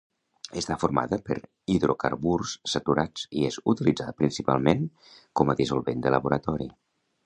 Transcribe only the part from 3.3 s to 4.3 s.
i és utilitzada